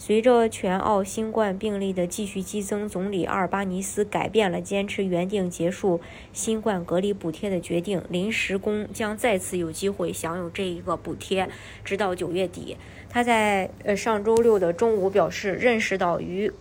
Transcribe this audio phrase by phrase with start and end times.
[0.00, 6.00] 随着全澳新冠病例的继续激增，总理阿尔巴尼斯改变了坚持原定结束
[6.32, 11.50] 新冠隔离补贴的决定，临时工将再次有机会享有这一个补贴，
[11.84, 12.76] 直到九月底。
[13.10, 16.52] 他在呃上周六的中午表示，认识到与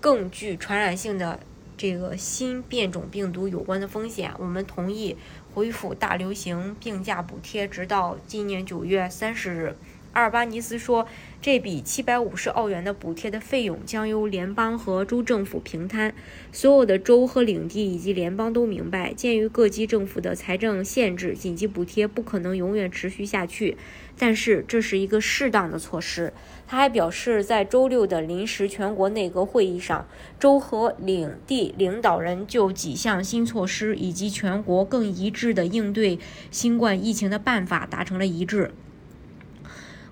[0.00, 1.38] 更具传染性的
[1.76, 5.16] 这个新变种病毒有关的风险，我们同意
[5.54, 9.76] 恢复大流行病假补贴，直到今年九月三十日。
[10.12, 11.06] 阿尔巴尼斯说，
[11.40, 16.14] 这笔七百五十澳元的补贴的费用将由联邦和州政府平摊。
[16.52, 23.78] 所有的州和领地以及联邦都明白，鉴于各级政府的财政限制，紧急补贴不可能永远持续下去。
[24.18, 26.34] 但是这是一个适当的措施。
[26.66, 30.06] 他还表示，在周六的临时全国内阁会议上，
[30.38, 36.18] 州和领地领导人就几项新措施以及全国更一致的应对
[36.50, 38.72] 新冠疫情的办法达成了一致。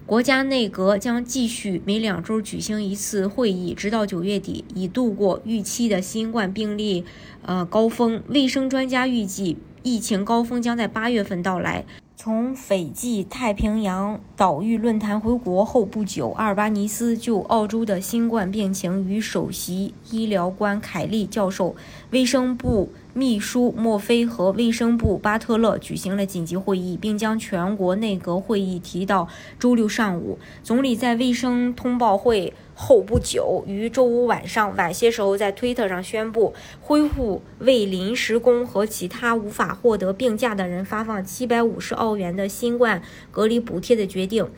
[0.06, 7.04] 国家内阁将继续每两周举行一次会议，直到九月底，以度过预期的新冠病例
[7.42, 8.20] 呃高峰。
[8.28, 11.84] 卫生专家预计，疫情高峰将在八月份到来。
[12.16, 21.74] 从斐济太平洋岛屿论坛回国后不久，阿尔巴尼斯就澳洲的新冠病情与首席医疗官凯利教授、
[22.10, 22.90] 卫生部
[23.20, 30.38] 秘书莫菲和卫生部巴特勒举行了紧急会议，并将全国内阁会议提到周六上午。
[30.62, 32.54] 总理在卫生通报会。
[32.82, 44.48] 后不久，于周五晚上晚些时候，在推特上宣布恢复为临时工和其他无法获得病假的人发放七百五十澳元的新冠隔离补贴的决定。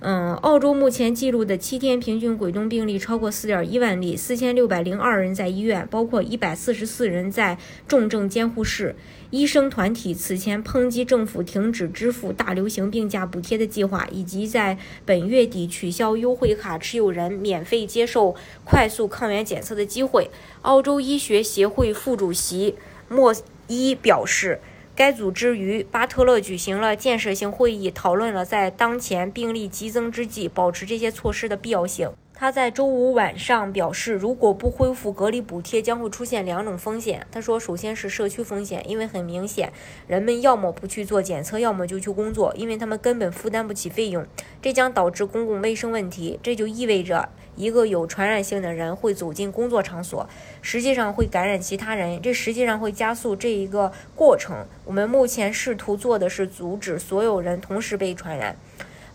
[0.00, 8.94] 嗯，澳洲目前记录的七天平均滚动病例超过四点一万例，四千六百零二人在医院，包括一百四十四人在重症监护室。
[9.30, 20.30] 医生团体此前抨击政府停止支付大流行病假补贴的计划，以及在本月底取消优惠卡持有人免费接受快速抗原检测的机会。
[20.62, 22.76] 澳洲医学协会副主席
[23.08, 23.34] 莫
[23.66, 24.60] 伊表示。
[24.98, 32.10] 该组织与巴特勒举行了建设性会议，讨论了在当前病例激增之际保持这些措施的必要性。
[32.40, 37.26] 他在周五晚上表示，如果不恢复隔离补贴，将会出现两种风险。
[37.32, 39.72] 他说，首先是社区风险，因为很明显，
[40.06, 44.24] 人们要么不去做检测，要么就去工作，因为他们根本负担不起费用。
[44.62, 46.38] 这将导致公共卫生问题。
[46.40, 50.28] 这就意味着一个有传染性的人会走进工作场所，
[50.62, 52.22] 实际上会感染其他人。
[52.22, 54.64] 这实际上会加速这一个过程。
[54.84, 58.54] 我们目前试图做的是阻止所有人同时被传染。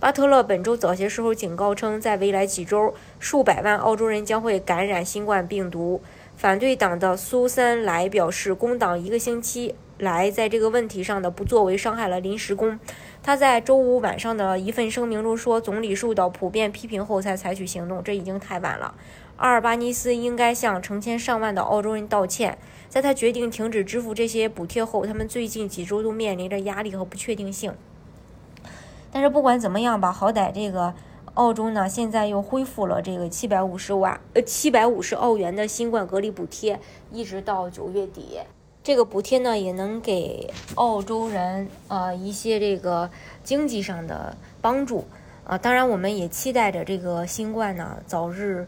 [0.03, 6.02] 巴特勒本周早些时候警告称，在未来几周，数百万澳洲人将会感染新冠病毒。
[6.36, 12.78] 反对党的苏珊·莱表示，工党一个星期来在这个问题上的不作为伤害了临时工。
[13.24, 18.94] 他在周五晚上的一份声明中说，总理受到普遍批评后才采取行动，这已经太晚了。
[19.38, 22.58] 阿尔巴尼斯应该向成千上万的澳洲人道歉。
[22.90, 27.74] 在他决定停止支付这些补贴后，他们最近几周都面临着压力和不确定性。
[29.13, 30.91] 但是不管怎么样吧，好歹这个
[31.35, 36.79] 澳洲呢，现在又恢复了这个七百五十万呃七百五十澳元的新冠隔离补贴，
[37.12, 38.40] 一直到九月底。
[38.81, 43.09] 这个补贴呢，也能给澳洲人啊一些这个
[43.44, 45.06] 经济上的帮助
[45.45, 45.57] 啊。
[45.57, 48.68] 当然，我们也期待着这个新冠呢早日。